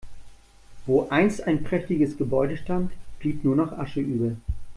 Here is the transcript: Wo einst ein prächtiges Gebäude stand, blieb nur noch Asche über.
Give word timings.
Wo 0.87 1.07
einst 1.11 1.43
ein 1.45 1.63
prächtiges 1.63 2.17
Gebäude 2.17 2.57
stand, 2.57 2.91
blieb 3.19 3.43
nur 3.43 3.55
noch 3.55 3.71
Asche 3.73 3.99
über. 3.99 4.35